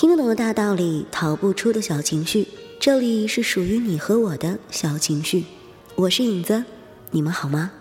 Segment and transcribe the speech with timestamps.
[0.00, 2.46] 听得懂的大道理，逃不出的小情绪。
[2.78, 5.44] 这里是属于你和我的小情绪。
[5.96, 6.62] 我是影子，
[7.10, 7.72] 你们好吗？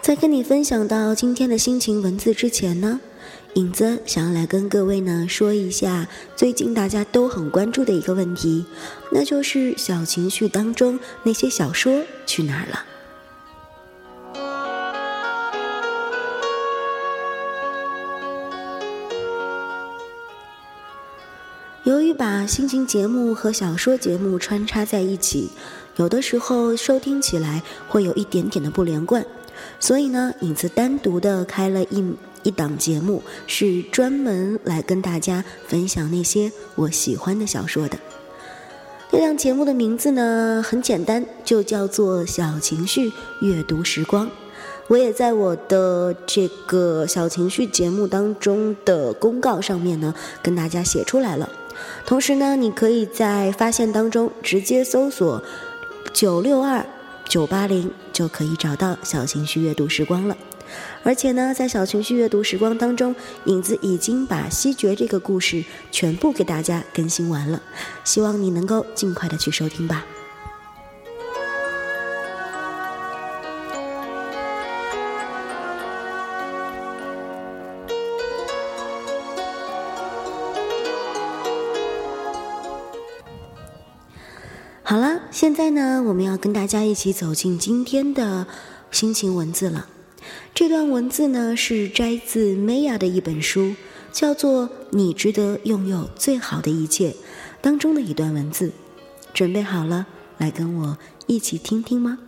[0.00, 2.98] 在跟你分享到今天的心情文字之前呢，
[3.58, 8.64] 影子想要来跟各位呢说一下最近大家都很关注的一个问题，
[9.10, 12.84] 那就是小情绪当中那些小说去哪儿了？
[21.82, 25.50] 由于把心情节目和小说节目穿插在一起，
[25.96, 29.26] 有的时候收听起来会有一点点的不连贯。
[29.80, 37.98] 所以呢，影子单独的开了一一档节目，是专门来跟大家分享那些我喜欢的小说的。
[39.10, 44.26] 这档节目的名字呢很简单，就叫做《小情绪阅读时光》。
[44.88, 51.50] 我也在我的这个小情绪节目当中的公告上面呢，跟大家写出来了。
[52.06, 55.42] 同时呢，你可以在发现当中直接搜索
[56.12, 56.84] 九六二。
[57.28, 60.34] 九八零就可以找到小情绪阅读时光了，
[61.02, 67.62] 而且呢，在小情绪阅读时光当中，影子已经把西决这个故事全部给大家更新完了，
[68.04, 70.04] 希望你能够尽快的去收听吧。
[84.82, 88.46] 好了，现在呢，我们要跟大家一起走进今天的
[88.90, 89.86] 心情文字了。
[90.58, 93.76] 这段文字呢，是摘自 Maya 的一本书，
[94.10, 97.10] 叫做《你值得拥有最好的一切》
[97.60, 98.72] 当中的一段文字。
[99.32, 100.98] 准备好了，来跟我
[101.28, 102.18] 一起听听吗？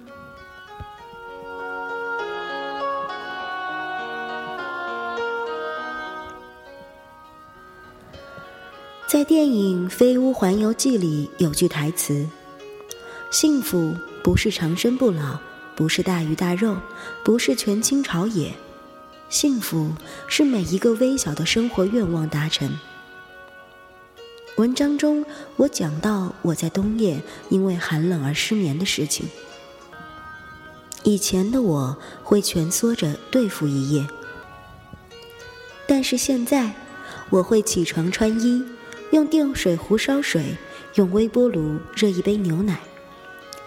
[9.09, 12.29] 在电影《飞屋环游记》里有句台词。
[13.33, 13.93] 幸福
[14.23, 15.37] 不是长生不老，
[15.77, 16.77] 不是大鱼大肉，
[17.25, 18.53] 不是权倾朝野，
[19.29, 19.93] 幸福
[20.29, 22.79] 是每一个微小的生活愿望达成。
[24.57, 25.25] 文章中
[25.57, 29.27] 我讲到我在冬夜因为寒冷而失眠的事情。
[31.03, 34.07] 以前的我会蜷缩着对付一夜，
[35.87, 36.75] 但是现在
[37.31, 38.63] 我会起床穿衣，
[39.13, 40.57] 用电水壶烧水，
[40.97, 42.81] 用微波炉热一杯牛奶。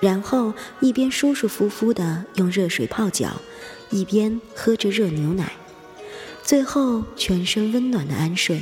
[0.04, 3.30] 然后一边舒舒服服的用热水泡脚，
[3.90, 5.54] 一边喝着热牛奶，
[6.44, 8.62] 最后全身温暖的安睡。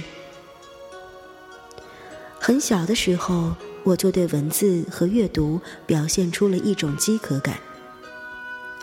[2.39, 7.55] 很小的时候，我就对文字和阅读表现出了一种饥渴感，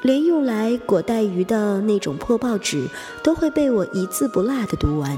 [0.02, 2.88] 连用来裹带鱼的那种破报纸
[3.22, 5.16] 都会被我一字不落的读完。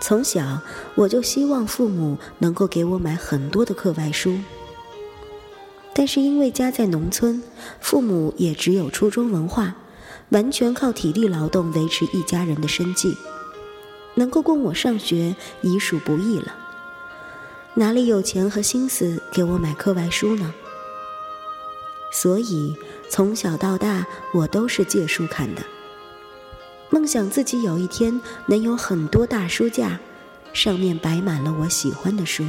[0.00, 0.62] 从小，
[0.94, 4.38] 我就希望父母能够给我买很多的课外书。
[5.94, 7.42] 但是因为家在农村，
[7.80, 9.74] 父母也只有初中文化，
[10.30, 13.16] 完全靠体力劳动维持一家人的生计，
[14.14, 16.54] 能够供我上学已属不易了，
[17.74, 20.54] 哪里有钱和心思给我买课外书呢？
[22.10, 22.74] 所以
[23.08, 25.62] 从小到大我都是借书看的，
[26.90, 30.00] 梦想自己有一天能有很多大书架，
[30.54, 32.44] 上面摆满了我喜欢的书。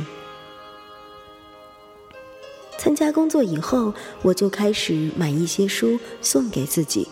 [2.83, 7.07] 参加工作以后，我就开始买一些书送给自己，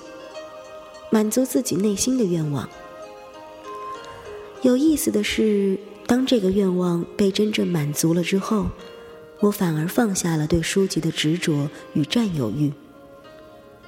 [1.10, 2.70] 满足自己内心的愿望。
[4.64, 8.66] 有意思的是，当这个愿望被真正满足了之后，
[9.40, 12.70] 我反而放下了对书籍的执着与占有欲，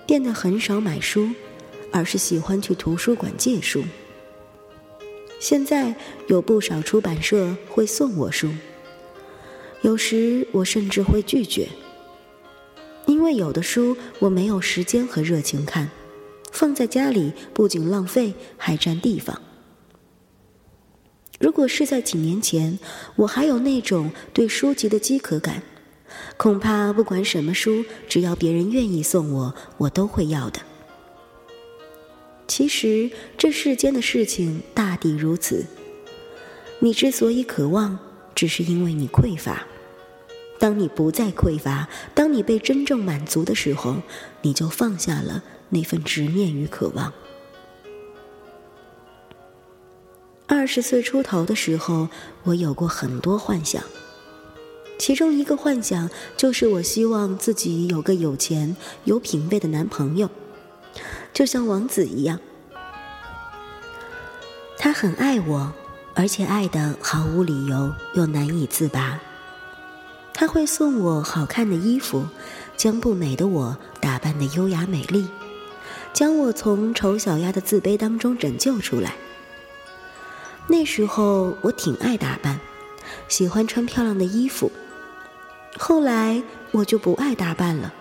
[0.07, 1.27] 变得很少买书，
[1.91, 3.83] 而是喜欢去图书馆借书。
[5.37, 5.93] 现在
[6.27, 8.47] 有不少出版社会送我书。
[9.83, 11.67] 有时我甚至会拒绝，
[13.05, 15.91] 因为有的书我没有时间和热情看，
[16.53, 19.41] 放在家里不仅浪费，还占地方。
[21.37, 22.79] 如果是在几年前，
[23.17, 25.61] 我还有那种对书籍的饥渴感，
[26.37, 30.61] 恐怕不管什么书，只要别人愿意送我，我都会要的。
[32.47, 35.65] 其实这世间的事情大抵如此，
[36.79, 37.99] 你之所以渴望，
[38.33, 39.67] 只是因为你匮乏。
[40.63, 43.97] 当你不再匮乏，当你被真正满足的时候，
[44.43, 47.11] 你就放下了那份执念与渴望。
[50.47, 52.07] 二十岁出头的时候，
[52.43, 53.83] 我有过很多幻想，
[54.97, 60.29] 其中一个幻想就是我希望自己有个有钱、有品位的男朋友，
[61.33, 62.39] 就像王子一样。
[64.77, 65.73] 他很爱我，
[66.13, 69.19] 而且爱得毫无理由又难以自拔。
[70.33, 72.25] 他会送我好看的衣服，
[72.75, 75.27] 将不美的我打扮得优雅美丽，
[76.11, 79.13] 将我从丑小鸭的自卑当中拯救出来。
[80.67, 82.59] 那时候我挺爱打扮，
[83.27, 84.71] 喜欢穿漂亮的衣服。
[85.77, 86.41] 后来
[86.71, 87.93] 我就不爱打扮了，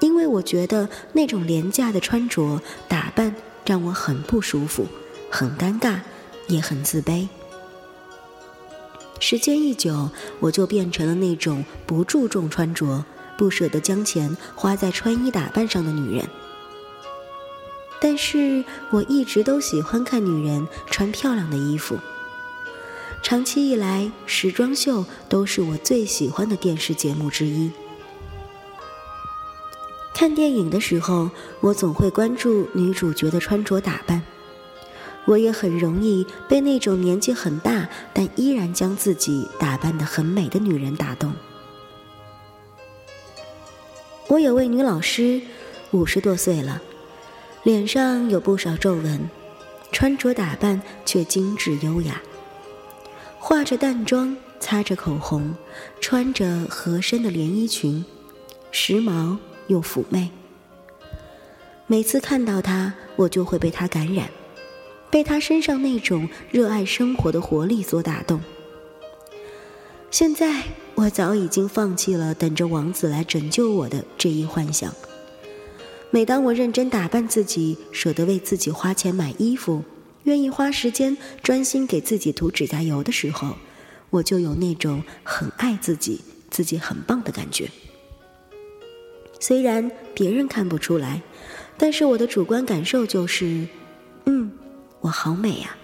[0.00, 3.34] 因为我觉得那种廉价的穿着打扮
[3.64, 4.86] 让我很不舒服。
[5.30, 6.00] 很尴尬，
[6.46, 7.28] 也很自卑。
[9.18, 10.10] 时间一久，
[10.40, 13.04] 我就变成了那种不注重穿着、
[13.36, 16.28] 不舍得将钱花在穿衣打扮上的女人。
[18.00, 21.96] 但是我一直都喜欢看女人穿漂亮的衣服。
[23.22, 27.70] 长期以来，时装秀都是我最喜欢的电视节目之一。
[30.14, 31.30] 看电影的时候，
[31.60, 34.22] 我总会关注女主角的穿着打扮。
[35.26, 41.32] 我也很容易被那种年纪很大但依然将自己打扮得很美的女人打动。
[44.28, 45.40] 我有位女老师，
[45.90, 46.80] 五十多岁了，
[47.62, 49.28] 脸上有不少皱纹，
[49.92, 52.20] 穿着打扮却精致优雅，
[53.38, 55.54] 化着淡妆，擦着口红，
[56.00, 58.04] 穿着合身的连衣裙，
[58.72, 59.38] 时髦
[59.68, 60.30] 又妩媚。
[61.86, 64.28] 每次看到她，我就会被她感染。
[65.16, 68.38] 被他身上那种热爱生活的活力所打动。
[70.10, 70.62] 现在
[70.94, 74.92] 我早已经放弃了等着王子来拯救我的这一幻想。
[76.10, 79.82] 每当我认真打扮自己，舍得为自己花钱买衣服，
[80.24, 83.56] 愿意花时间专心给自己涂指甲油的时候，
[84.10, 86.20] 我就有那种很爱自己、
[86.50, 87.70] 自己很棒的感觉。
[89.40, 91.22] 虽然别人看不出来，
[91.78, 93.66] 但是我的主观感受就是，
[95.06, 95.76] 我好美呀！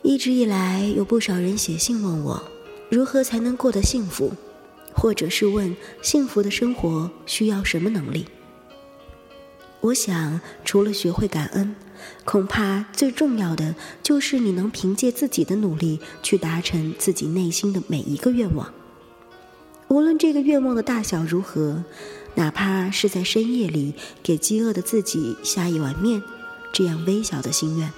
[0.00, 2.42] 一直以来，有不少人写信问我，
[2.88, 4.32] 如何才能过得幸福，
[4.94, 8.24] 或者是问幸福的生活需要什么能力。
[9.82, 11.76] 我想，除了学会感恩，
[12.24, 18.72] 恐怕最重要的就是你能凭借自己的努力去达成自己内心的每一个愿望，
[19.88, 21.84] 无论这个愿望的大小如何。
[22.34, 26.22] 哪怕是在深夜里给饥饿的自己下一碗面，
[26.72, 27.92] 这样微小的心愿。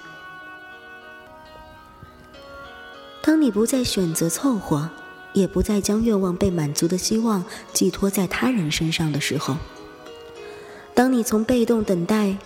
[3.22, 4.90] 当你不再选择凑合，
[5.32, 9.56] 也不再将愿望被满足的希望寄托在他人身上的时候，
[10.94, 12.36] 当你从被动等待、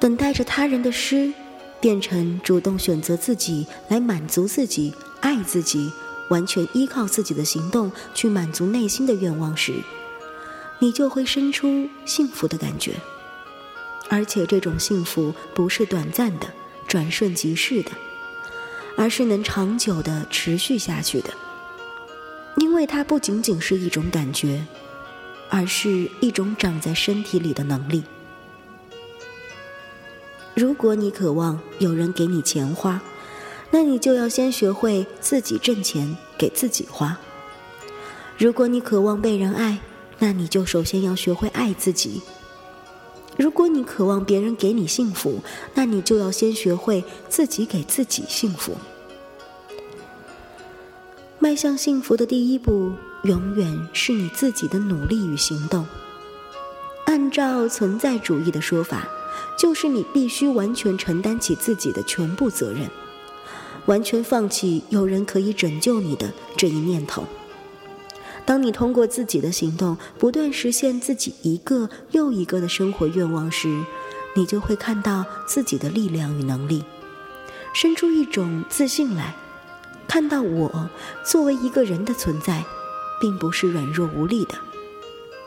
[0.00, 1.32] 等待着他人的诗，
[1.80, 5.92] 变成主动选择自己来满足自己、爱自己，
[6.30, 9.74] 完全依靠自己的行动去满足内心的愿望时，
[10.82, 12.96] 你就会生出幸福的感觉，
[14.08, 16.48] 而且这种幸福不是短暂的、
[16.88, 17.92] 转瞬即逝的，
[18.96, 21.30] 而是能长久的持续下去的。
[22.56, 24.66] 因为它不仅仅是一种感觉，
[25.50, 28.02] 而是一种长在身体里的能力。
[30.56, 33.00] 如果你渴望有人给你钱花，
[33.70, 37.16] 那你就要先学会自己挣钱给自己花。
[38.36, 39.78] 如果你渴望被人爱，
[40.22, 42.22] 那你就首先要学会爱自己。
[43.36, 45.40] 如果你渴望别人给你幸福，
[45.74, 48.76] 那你就要先学会自己给自己幸福。
[51.40, 52.92] 迈向幸福的第一步，
[53.24, 55.84] 永远是你自己的努力与行动。
[57.06, 59.08] 按照存在主义的说法，
[59.58, 62.88] 就是你必须完全承担起自己的全部责任，
[63.86, 67.26] 完全放弃有人可以拯救你的这一念头。
[68.44, 73.84] 当你通过自己的行动不断实现自己一个又一个的生活愿望时，
[74.34, 76.84] 你就会看到自己的力量与能力，
[77.72, 79.34] 生出一种自信来，
[80.08, 80.90] 看到我
[81.24, 82.64] 作为一个人的存在，
[83.20, 84.54] 并不是软弱无力的，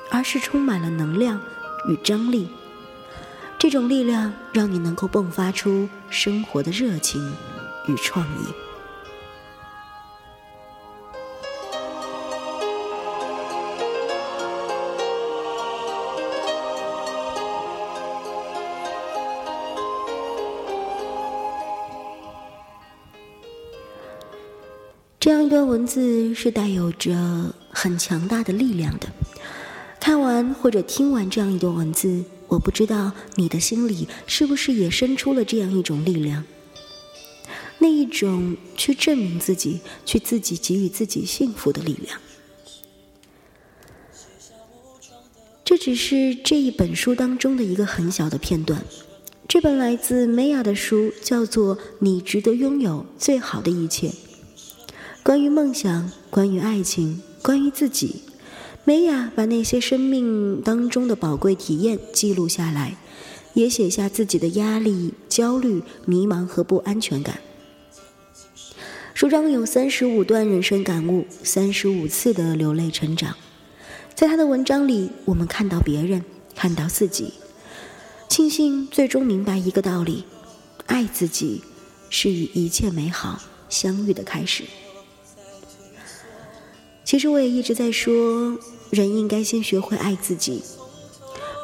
[0.09, 1.39] 而是充满了能量
[1.89, 2.47] 与张力。
[3.57, 7.33] 这种力量让你能够迸发出生活的热情
[7.87, 8.64] 与创意。
[25.25, 29.08] 这样一段文字是带有着很强大的力量的。
[30.00, 36.44] 看完或者听完这样一段文字，我不知道你的心里是不是也生出了这样一种力量。
[37.79, 42.20] 那一种去证明自己、去自己给予自己幸福的力量。
[45.63, 48.86] 这只是这一本书当中的一个很小的片段。
[49.48, 54.10] 这本来自梅亚的书叫做《你值得拥有最好的一切》，
[55.25, 58.22] 关于梦想，关于爱情，关于自己。
[58.84, 62.96] 梅雅把那些生命当中的宝贵体验记录下来，
[63.55, 67.39] 也写下自己的压力、焦虑、迷茫和不安全感。
[69.15, 73.36] 书中有三十五段人生感悟，三十五次的流泪成长。
[74.13, 76.24] 在他的文章里，我们看到别人，
[76.55, 77.34] 看到自己。
[78.29, 80.24] 庆幸最终明白一个道理：
[80.86, 81.63] 爱自己
[82.12, 84.63] 是与一切美好相遇的开始。
[87.05, 88.57] 其实我也一直在说，
[88.89, 90.63] 人应该先学会爱自己，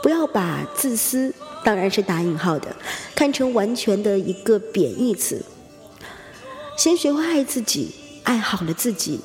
[0.03, 1.33] 不要把自私
[1.65, 2.74] （当然是打引号的）
[3.15, 5.43] 看成完全的一个贬义词。
[6.77, 7.91] 先学会爱自己，
[8.24, 9.19] 爱好了自己，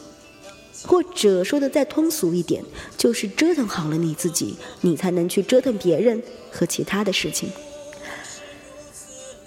[0.87, 2.64] 或者说的再通俗一点，
[2.96, 6.23] 就是折腾好了你自己，你才能去折腾别人。
[6.50, 7.50] 和其他的事情，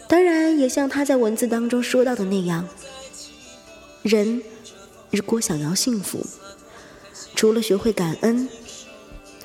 [0.07, 2.67] 当然也像他在文字当中说到的那样，
[4.03, 4.43] 人
[5.09, 6.23] 如果想要幸福，
[7.39, 8.49] 除了学会感恩，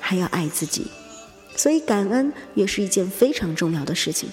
[0.01, 0.87] 还要爱自己，
[1.55, 4.27] 所以感恩也是一件非常重要的事情。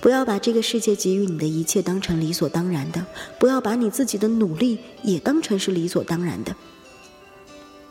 [0.00, 3.06] 不要把这个世界给予你的一切当成理所当然的，
[3.38, 6.56] 不要把你自己的努力也当成是理所当然的。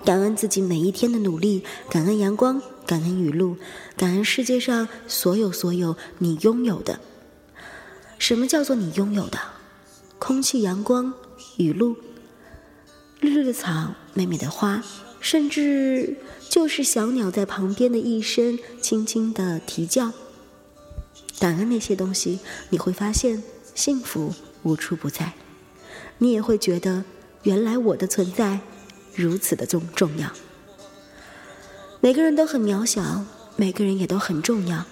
[0.04, 3.56] 感恩自己每一天的努力，感恩阳光，感恩雨露，
[3.96, 7.00] 感恩世界上所有所有你拥有的。
[8.20, 9.40] 什么叫做你拥有的？
[10.20, 11.14] 空气、阳光、
[11.56, 11.96] 雨露、
[13.20, 14.84] 绿绿的草、美美的花，
[15.20, 16.18] 甚至
[16.50, 20.12] 就是小鸟在旁边的一声轻轻的啼叫。
[21.40, 23.44] 感恩那些东西，你会发现
[23.74, 25.34] 幸福无处不在。
[26.18, 27.04] 你也会觉得，
[27.44, 28.60] 原来我的存在。
[29.18, 30.30] 如此的重重要，
[32.02, 33.24] 每个人都很渺小，
[33.56, 34.86] 每个人也都很重要，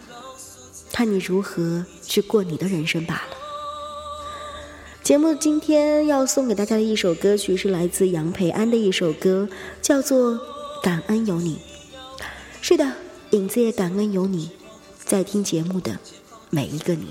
[0.94, 3.43] 看你如何去过你的人生罢了。
[5.04, 9.50] 节目今天要送给大家的一首歌曲是来自杨培安的一首歌，
[9.82, 10.32] 叫做
[10.82, 11.58] 《感恩有你》。
[12.62, 12.90] 是的，
[13.32, 14.52] 影子也感恩有你，
[15.04, 16.00] 在听节目的
[16.50, 17.08] 每一个你。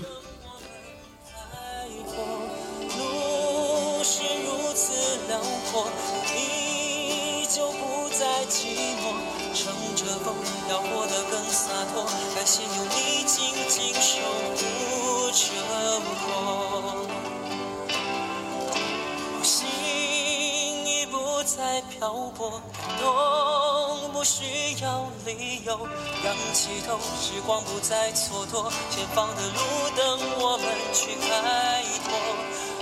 [21.89, 25.87] 漂泊，感动不需要理由，
[26.23, 29.59] 仰起头，时光不再蹉跎，前方的路
[29.95, 32.09] 等我们去开拓。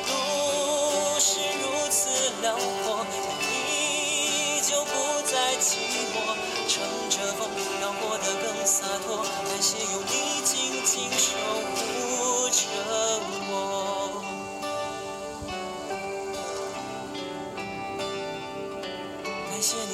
[0.07, 0.09] 路
[1.19, 2.09] 是如此
[2.41, 3.05] 辽阔，
[3.39, 4.91] 你就不
[5.23, 5.77] 再寂
[6.13, 6.15] 寞，
[6.67, 7.49] 乘着风，
[7.81, 9.23] 要活得更洒脱。
[9.23, 11.37] 感谢有你静静守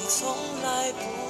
[0.08, 1.27] 从来不。